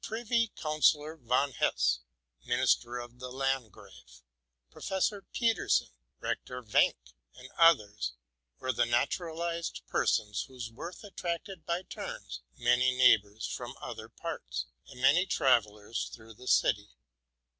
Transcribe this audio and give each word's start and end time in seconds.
Privy 0.03 0.47
Counsellor 0.55 1.15
von 1.15 1.51
Hesse, 1.51 1.99
Minister 2.43 2.97
of 2.97 3.19
the 3.19 3.29
Landgrave, 3.31 4.23
Professor 4.71 5.21
Petersen, 5.31 5.89
Rector 6.19 6.63
Wenck, 6.63 7.13
and 7.35 7.49
others, 7.55 8.13
were 8.57 8.73
the 8.73 8.85
natu 8.85 9.19
ralized 9.25 9.85
persons 9.85 10.45
whose 10.47 10.71
worth 10.71 11.03
attracted 11.03 11.67
by 11.67 11.83
turns 11.83 12.41
many 12.57 12.95
neigh 12.97 13.17
bors 13.17 13.45
from 13.47 13.75
other 13.79 14.09
parts, 14.09 14.65
and 14.87 14.99
many 15.01 15.27
travellers 15.27 16.09
through 16.11 16.33
the 16.33 16.47
city. 16.47 16.89